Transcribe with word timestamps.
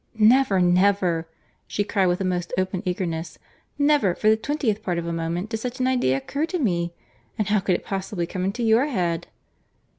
"Never, 0.17 0.59
never!" 0.59 1.29
she 1.67 1.83
cried 1.83 2.07
with 2.07 2.19
a 2.19 2.23
most 2.25 2.51
open 2.57 2.81
eagerness—"Never, 2.85 4.15
for 4.15 4.31
the 4.31 4.35
twentieth 4.35 4.81
part 4.81 4.97
of 4.97 5.05
a 5.05 5.13
moment, 5.13 5.49
did 5.49 5.57
such 5.59 5.79
an 5.79 5.85
idea 5.85 6.17
occur 6.17 6.47
to 6.47 6.57
me. 6.57 6.95
And 7.37 7.49
how 7.49 7.59
could 7.59 7.75
it 7.75 7.85
possibly 7.85 8.25
come 8.25 8.43
into 8.43 8.63
your 8.63 8.87
head?" 8.87 9.27